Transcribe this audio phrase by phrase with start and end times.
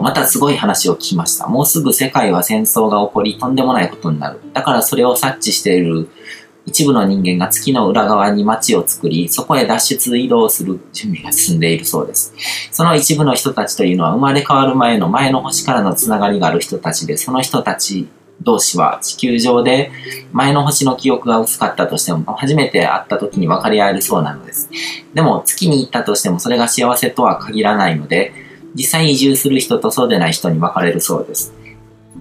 [0.00, 1.46] またすごい話を聞きました。
[1.46, 4.40] もうすぐ世界は戦争が起こり、とんでもないことになる。
[4.52, 6.08] だからそれを察知している
[6.66, 12.34] 一部の人間が月の裏側に街を作り、そこへ脱出移動する準備が進んでいるそうです。
[12.70, 18.08] その一部の人たちというのは生まれ変わる前の前の星からのつながりがある人たちで、その人たち
[18.42, 19.90] 同士は地球上で
[20.32, 24.70] 前の星の記憶が薄かったとしても初めて会った時に分かり合えるそうなのです。
[25.14, 28.32] でも月に行ったとしてもそれが幸せとは限らないので、
[28.74, 31.52] 実際移住する人とそうでない人に分かれるそうです。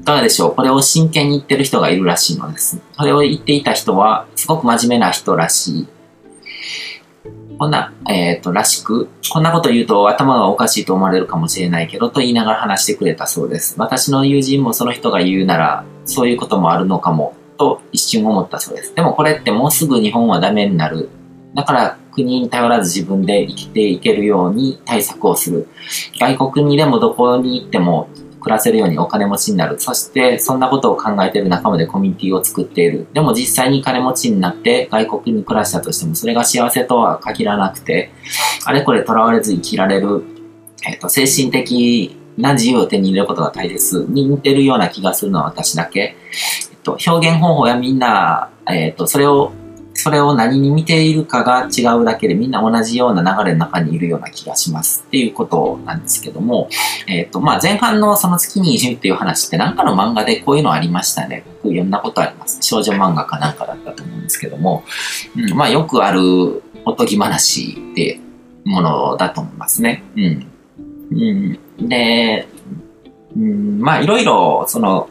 [0.01, 0.55] いかがでしょう？
[0.55, 2.81] これを真剣に言ってる人がいるらしいのです。
[2.97, 5.87] それを言っていた人は、すごく真面目な人らしい。
[7.57, 13.75] こんな、えっ、ー、と、らしく、こんなこと言うと頭がおかしいと思われるかもしれないけど、と言いながら話してくれたそうです。
[13.77, 18.95] 私の友人もその人が言うなら、そういうこともあるのかも、と一瞬思ったそうです。
[18.95, 21.09] でもこれってもうすぐ日本はダメになる。
[21.55, 25.67] だから国に頼らず自分で生きていけるように対策をする。
[26.19, 29.79] 外国にでもどこに行っても暮らせるようにお金持ちになる。
[29.79, 33.07] そして、そんなことを考えている仲間でコミュニティを作っている。
[33.13, 38.11] でも実際に金持ちになって外国に暮らしたとしても、それが幸せとは限らなくて、
[38.65, 40.23] あれこれ囚われず生きられる、
[40.87, 46.15] えっ、と、精神的な自由を手に入れることが大切に似てるような気がするのは私だけ。
[46.71, 49.51] えっと、表現方法やみんな、えっと、それを
[50.01, 56.69] それを何に見ているかが違うだけでみんな同じような流れの中にいるような気がしますっていうことなんですけども、
[57.05, 61.43] えっ、ー、と、まあ、前半のその月に移住っていう話ってなんかの漫画でこういうのありましたね。
[61.61, 62.59] 僕読んだことあります。
[62.61, 64.85] 少女漫画かなんかだったと思うんですけども、
[65.35, 68.21] うん、まあ、よくあるおとぎ話って
[68.63, 70.03] ものだと思いますね。
[70.15, 70.47] うん。
[71.11, 71.15] う
[71.83, 72.47] ん、で、
[73.35, 75.09] うん、まあ、いろいろ、その、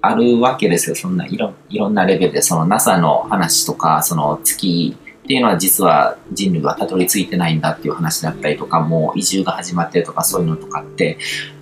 [0.00, 0.96] あるわけですよ。
[0.96, 11.18] そんないろいろんなレベルで、その NASA の話とか、その月っていうのは実は人類はたどり着いてないんだっていう話だったりとか、もう移住が始まってるとかそういうのとかって、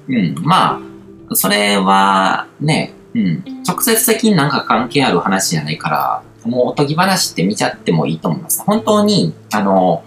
[0.08, 0.80] うん、ま
[1.30, 8.62] あ、それはね、うん、直接的になんか関係ある話じゃないから、もうおとぎ話って見ちゃってもいいと思います。
[8.62, 10.04] 本当に、あの、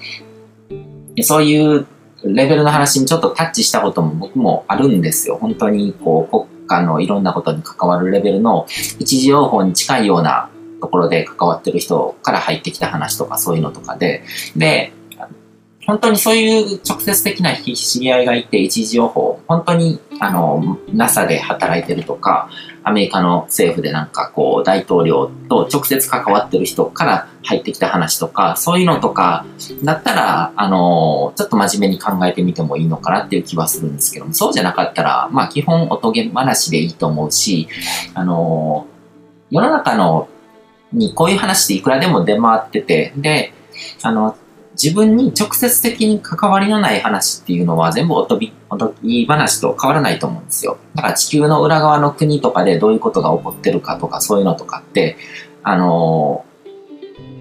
[1.21, 1.85] そういう
[2.23, 5.37] レベルの話にちょっとタッチしたことも僕もあるんですよ。
[5.39, 8.67] 本当に、こう、あのいろんなことに関わるレベルの
[8.99, 10.49] 一時用法に近いような
[10.79, 14.23] ところで関わってる人から入ってきた話とかそういうのとかで、
[14.55, 14.93] で、
[15.89, 22.47] 本当にそういう直接的な知り合いがいて、一時情報、本当に、あの、NASA で働いてるとか、
[22.83, 29.47] アメリカの政府でなんかこう、大統領と直接関わってる人から入ってきた話とか、そういうのとか、
[29.83, 37.67] だったら、あの、ちょっと真面目に考えてみてもいいのかなっていう気はするんですけども、そうじゃなかったら、まあ基本おとげ話でいいと思うし、
[38.13, 38.85] あの、
[39.49, 40.29] 世の中の
[40.93, 43.53] にこういう話っていくらでも出回ってて、で、
[44.03, 44.35] あの、
[44.81, 50.77] 自分に直接的に関わりのない話っていうのは全部おとび、おとぎ話と変わらないと思うんですよ。
[50.95, 55.17] だから地球の裏側の国とかでどういうことが起こってるかとかそういうのとかって、
[55.63, 56.45] あの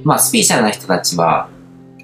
[0.04, 1.48] まあ、スピーチャルな人たちは、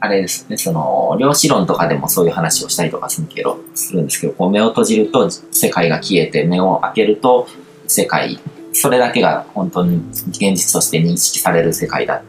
[0.00, 7.48] あれですね、その、量子論とかでもそういう話をしたりとかするけど、するんですけど、こう目を閉じると世界が消えて、目を開けると
[7.86, 8.38] 世界
[8.74, 9.96] それだけが本当に
[10.28, 12.22] 現実として認識される世界だ。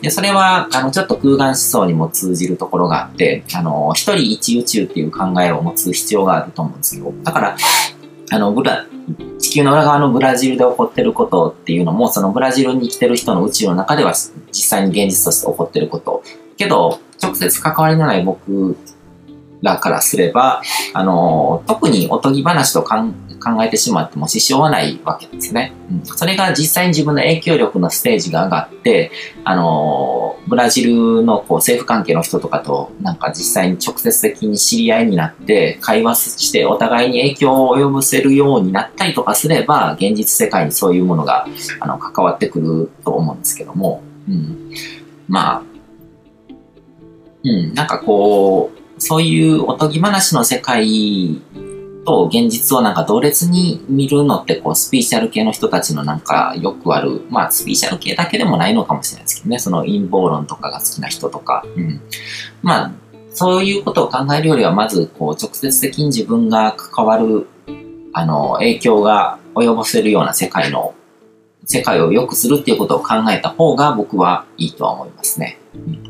[0.00, 7.12] で、それは、あの、ちょっと空間思想にも通じるところがあって、あの、一人一宇宙っていう考えを持つ必要があると思うんですよ。
[7.22, 7.56] だから、
[8.32, 8.86] あの、ブラ、
[9.38, 14.12] 地球の裏側のブラジルで起こってることっていうのも、そのブラジルに生きてる人の宇宙の中では
[14.52, 16.22] 実際に現実として起こってること。
[16.56, 18.76] けど、直接関わりのない僕
[19.62, 20.62] らからすれば、
[20.94, 22.82] あの、特におとぎ話と
[23.40, 25.72] 考えてしまっても支障はないわけですね。
[25.90, 29.10] うん、それが実際に自分の影響力のステージが上がって、
[29.44, 41.46] あの、ブラジルのこう政府関係の人とかとなんか実際に直接的に知り合いになって会話してお互いに影響を及ぼせるようになったりとかすれば、現実世界にそういうものが
[41.80, 44.70] あの関わってくると思うんですけども、うん、
[45.28, 45.62] まあ、
[47.42, 51.40] うん、なんかこう、そういうおとぎ話の世界
[52.04, 62.00] と現実をなんか同列に見るのってこうスピーチャル系の人たちのなんかよくある、まあスピーチャル系だけでもないのかもしれないですけどね、その陰謀論とかが好きな人とか、うん。
[62.62, 62.92] まあ
[63.32, 67.46] そういうことを考えるよりはまずこう直接的に自分が関わる
[68.12, 70.94] あの影響が及ぼせるような世界の
[71.64, 75.58] 世界を良くするっていうことを考えた方が僕はいいとは思いますね。
[75.74, 76.09] うん